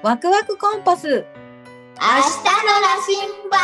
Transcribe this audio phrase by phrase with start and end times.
[0.00, 1.08] ワクワクコンパス。
[1.08, 1.22] 明日の
[2.80, 3.16] 羅針
[3.50, 3.58] 盤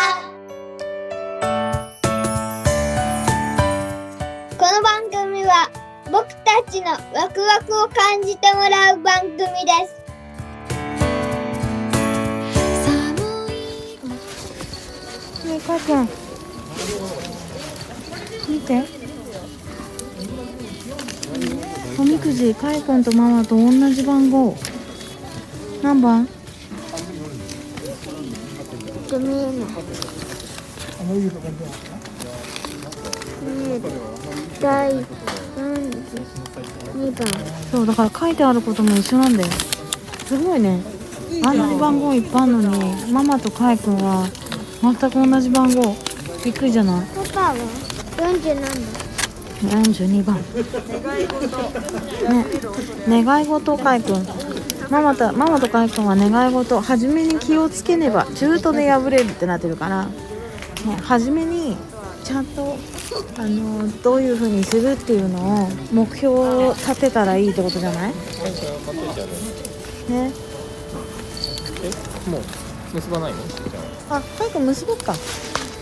[4.58, 5.71] この番組は
[6.10, 9.47] 僕たちのワクワクを感じてもらう番組で
[9.87, 9.94] す
[15.46, 16.09] ねえ、かいくん。
[18.48, 18.82] 見て。
[21.96, 24.56] おみくじ、かいくんとママと同じ番号。
[25.84, 26.24] 何番？
[26.24, 26.29] 見
[33.69, 33.93] えない
[34.62, 35.05] 第32
[37.12, 37.29] 番？
[37.70, 39.48] そう、だから書いてあることも一緒なんだよ。
[40.27, 40.80] すごいね。
[41.43, 44.27] 同じ番号いっぱいあるのに、ママとかいくんは。
[44.80, 45.95] 全く同じ番号。
[46.43, 47.07] びっくりじゃない？
[47.15, 47.57] パパは
[48.16, 48.65] 40何
[49.71, 50.37] 番？42番。
[52.30, 54.43] ね、願い事かいくん。
[54.91, 60.13] ママとママとかいくんは願い事初めに気をつけねば中途で破れるってなってるから、ね、
[61.02, 61.76] 初めに
[62.24, 62.76] ちゃんと
[63.38, 68.13] あのどういう風にするっていうのを目標を立てたらいいってことじゃない？
[70.09, 70.33] ね。
[72.31, 72.43] もう
[72.95, 73.39] 結ばないの
[74.11, 75.13] あかいくん結ぼっか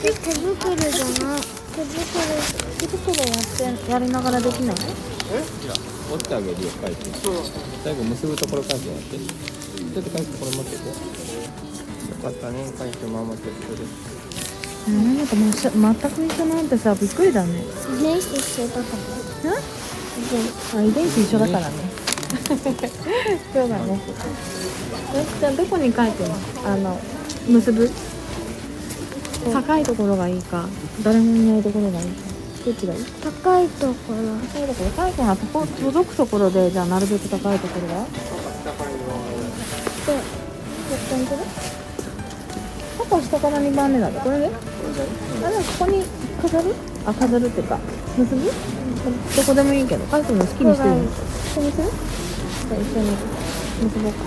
[0.02, 0.88] 手袋じゃ
[1.26, 1.40] ない
[1.72, 2.02] 手袋
[2.80, 4.78] 手袋やってやりながらできないあ
[5.62, 5.74] じゃあ
[6.10, 7.10] 折ってあげるよ書いて
[7.84, 9.18] 最後結ぶところ書いてもらって。
[9.92, 10.94] ちょっと書いてこれ持っててよ
[12.22, 13.84] かったね書いてママと一緒で。
[14.88, 15.70] うんなんかまし全
[16.10, 17.62] く一緒なんてさびっくりだね。
[18.00, 18.80] 遺伝子一緒だか
[19.44, 20.80] ら。
[20.80, 21.20] あ遺伝子。
[21.20, 21.74] 一緒だからね。
[23.52, 24.00] そうだね。
[25.14, 26.36] えじゃあどこに書いてるの？
[26.64, 27.00] あの
[27.48, 27.90] 結ぶ？
[29.52, 30.68] 高いところがいいか
[31.02, 32.31] 誰もいないところがいいか
[32.64, 33.04] どっちがいい？
[33.22, 34.18] 高いところ。
[34.52, 34.90] 高いところ。
[34.90, 38.06] カイ君はとこ届くところでじゃあなるべく高いところは？
[40.06, 40.12] で。
[40.12, 41.38] ここにする
[42.98, 44.10] パパ下から2番目だ。
[44.10, 44.46] ねこれで。
[44.46, 44.50] あ
[45.50, 46.04] でもここに
[46.40, 46.74] 飾る？
[47.04, 47.78] あ飾るっていうか
[48.16, 48.44] 結ぶ？
[48.44, 51.04] どこでもいいけどカイ君の好きにしていいの。
[51.04, 51.12] こ
[51.56, 51.90] こにする？
[52.68, 53.10] じゃあ一緒に。
[53.82, 54.18] 結ぼうか。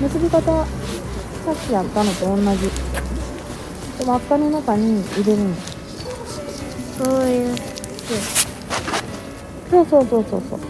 [0.00, 0.66] 結び方さ
[1.52, 2.70] っきやったのと同じ。
[3.98, 5.62] で輪っかの中に入れるんだ
[7.02, 7.54] こういう
[8.06, 8.14] そ
[9.80, 10.60] うそうそうそうそう。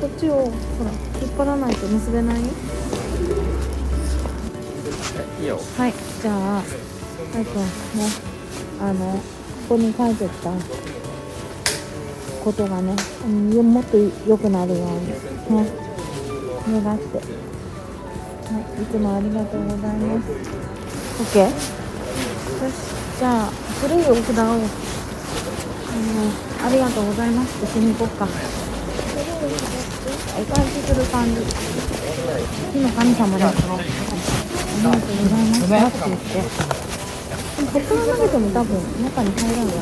[0.00, 0.46] こっちをほら
[1.20, 2.44] 引っ張らないと結べないい
[5.44, 5.60] いよ。
[5.76, 5.94] はい。
[6.22, 7.42] じゃあはいくん
[7.98, 8.08] ね
[8.80, 9.20] あの
[9.68, 10.50] ここに書いてた
[12.42, 12.96] ことがね、
[13.26, 15.08] うん、よもっと良くなるように。
[15.08, 15.14] ね。
[16.68, 17.18] 願って。
[17.18, 17.22] は
[18.78, 18.82] い。
[18.82, 20.30] いつもありがとうございます。
[21.22, 21.38] OK?
[21.42, 21.52] よし。
[23.18, 23.46] じゃあ
[23.82, 24.42] 古いお札を。
[24.42, 24.58] あの
[26.64, 27.58] ありがとうございます。
[27.58, 28.28] ってしに行こっか。
[30.38, 30.94] お返しす。
[30.94, 31.40] る感じ
[32.72, 33.66] 火の神様にありがと
[34.96, 36.26] うございましたって言って
[37.72, 38.70] こっから投げても多分
[39.02, 39.74] 中に入らない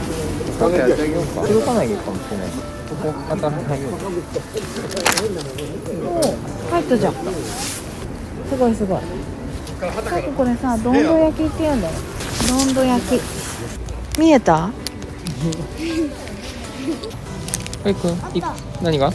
[0.59, 3.93] かけてあげようか届かないかもしれないここまた入よう
[6.07, 6.23] おお
[6.71, 7.19] 入ったじゃんす。
[8.59, 8.85] ごいす。
[8.85, 11.95] ごいさっきこれさどんど焼きって言うんだよ
[12.49, 13.21] どんど焼き
[14.19, 14.71] 見えた
[17.83, 18.43] はいくんい
[18.83, 19.11] 何が？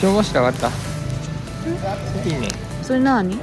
[0.00, 0.68] 小柱があった。
[0.68, 0.70] い
[2.30, 2.48] いね。
[2.82, 3.40] それ何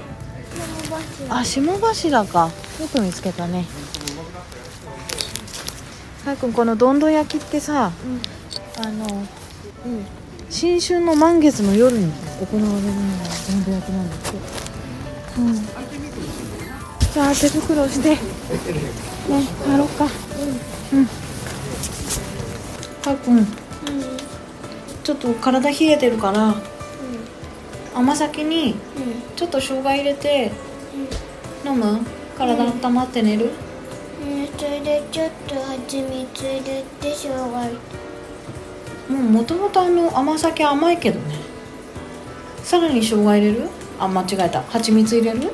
[1.29, 2.51] あ霜柱か。
[2.79, 3.66] よく見つけたね。
[6.25, 7.91] はやくんこのどんど焼きってさ、
[8.78, 9.06] あの、
[9.85, 10.06] うん、
[10.51, 12.81] 新春の満月の夜に行われるのが
[13.50, 14.38] どんど焼きなんだって。
[15.40, 15.56] うん。
[17.13, 18.09] じゃあ手袋して。
[18.13, 18.17] ね
[19.66, 20.06] 帰ろうか。
[20.94, 21.06] うん。
[21.06, 21.09] は
[23.06, 23.45] やくんうん
[25.03, 26.56] ちょっと体冷えてるから。
[27.94, 28.75] 甘酒に
[29.35, 30.50] ちょっと生姜入れて
[31.66, 32.00] 飲む？
[32.38, 41.35] 体温まって寝る、うん、それでちょっと蜂蜜入れて生姜入れてもうもともとあの甘酒甘いけどね
[42.64, 43.67] さらに生姜入れる
[43.99, 45.52] あ間違えた蜂蜜入れる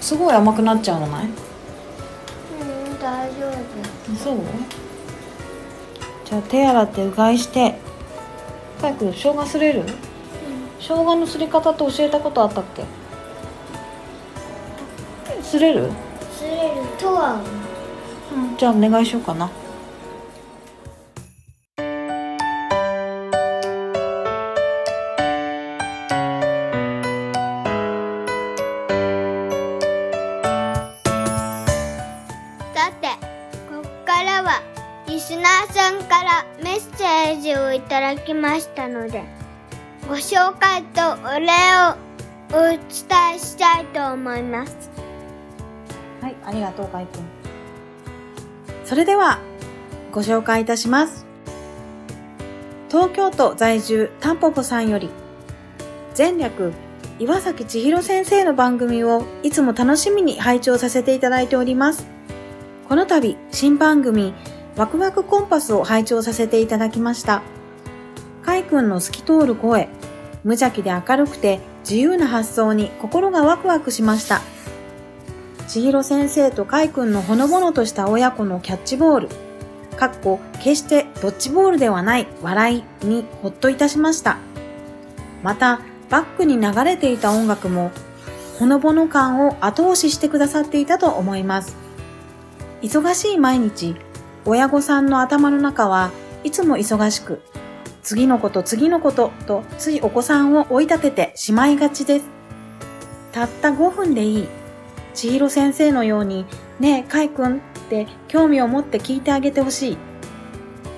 [0.00, 1.32] すごい甘くなっちゃうのない、うん、
[3.00, 4.36] 大丈夫そう
[6.32, 7.74] じゃあ手洗ってうがいして
[8.80, 9.84] 早く生姜すれる？
[10.80, 12.84] 生姜のすり方って教えたことあったっけ？
[15.42, 15.90] すれる？
[16.34, 16.80] すれる。
[16.98, 17.38] とは
[18.34, 18.54] う。
[18.54, 18.56] ん。
[18.56, 19.50] じゃあお願いしようかな。
[32.74, 33.08] さて
[33.68, 34.62] ここからは
[35.12, 39.22] リスナーさんからメッセージをいただきましたので
[40.08, 41.48] ご紹介とお礼
[41.90, 42.12] を
[42.48, 42.80] お伝
[43.34, 44.90] えしたいと思います。
[46.22, 47.22] はい、ありがとう、かいくん。
[48.86, 49.38] それでは、
[50.12, 51.26] ご紹介いたします。
[52.88, 55.10] 東京都在住タンポポさんより、
[56.16, 56.72] 前略、
[57.18, 62.06] 岩崎千尋先生の番組をいつも楽しみに拝聴させていただいております。
[62.88, 64.34] この度、新番組、
[64.76, 67.42] ワクワクコンパスを拝聴させていただきました。
[68.42, 69.88] かいくんの透き通る声、
[70.44, 74.40] 無邪気で明るくて自由な発想に心がワクワクしました。
[75.68, 79.28] 千尋先生とカイくんのほのぼのとした親子のキャッチボール、
[79.96, 84.38] かっこ決してドッジボールではない笑いにほっといたしました。
[85.42, 85.80] また、
[86.10, 87.90] バックに流れていた音楽も、
[88.58, 91.76] ほのぼの感を後押ししてくださっていたと思います。
[92.82, 93.96] 忙しい毎日、
[94.44, 96.10] 親御さんの頭の中は
[96.44, 97.40] いつも忙しく、
[98.02, 102.24] 次のこと次のこととついお子さんを追い立ててしまいがちです。
[103.32, 104.48] たった5分でいい。
[105.14, 106.46] 千尋先生のように、
[106.80, 109.98] ねえ、かいくんって興味を持って聞いてあげてほしい。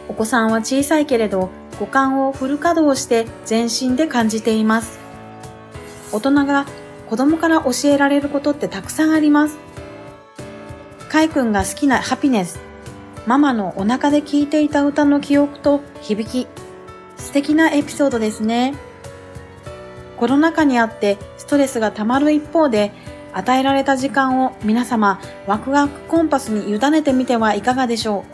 [0.09, 4.99] お子さんは小さいけれど、五感をフル稼働して全身で感じています。
[6.13, 6.67] 大人が
[7.11, 9.59] 子供から教えられることってたくさんあります。
[11.09, 12.61] かいくんが好きなハピネス、
[13.27, 16.47] ママのお腹で聴いていた歌の記憶と響き、
[17.17, 18.75] 素敵なエピソードですね。
[20.19, 22.93] コロナ禍にあってストレスが溜まる一方で、
[23.33, 28.25] 与えられた時間を皆様ワクワクコンパスに委ねてみてはいかがでしょ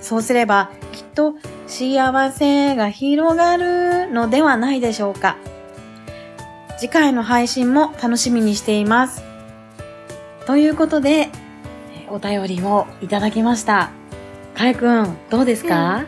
[0.00, 0.04] う。
[0.04, 1.34] そうすればきっと
[1.66, 5.36] 幸せが広がるのではないでしょうか。
[6.78, 9.22] 次回の配信も楽しみにしています。
[10.46, 11.28] ということで、
[12.08, 13.99] お便りをいただきました。
[14.60, 16.04] かいくん、どうですか、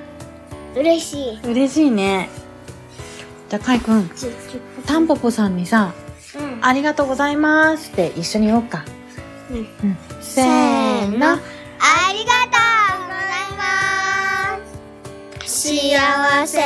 [0.74, 1.40] うん、嬉しい。
[1.42, 2.28] 嬉しいね。
[3.48, 4.10] じゃあ、かいくん、
[4.84, 5.94] たんぽぽさんにさ、
[6.38, 8.84] うん、ありがとうございますって一緒に言おうか。
[9.50, 9.66] うん、
[10.20, 11.38] せーの、あ
[12.12, 12.58] りがと
[12.98, 13.64] うございま
[15.46, 15.70] す。
[15.70, 16.60] 幸せ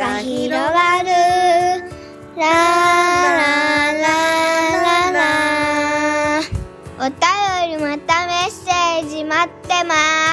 [0.00, 1.08] が広がる。
[2.38, 4.08] ラララ
[4.82, 6.40] ララ
[6.98, 10.25] お便りまたメッセージ待ってます。